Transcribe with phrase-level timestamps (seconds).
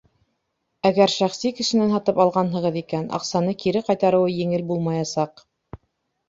[0.89, 5.47] Әгәр шәхси кешенән һатып алғанһығыҙ икән, аҡсаны кире ҡайтарыуы еңел булмаясаҡ.